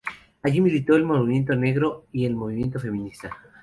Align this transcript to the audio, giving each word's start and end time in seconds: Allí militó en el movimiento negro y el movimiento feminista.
Allí 0.41 0.61
militó 0.61 0.93
en 0.95 1.01
el 1.01 1.05
movimiento 1.05 1.55
negro 1.55 2.07
y 2.11 2.25
el 2.25 2.33
movimiento 2.35 2.79
feminista. 2.79 3.37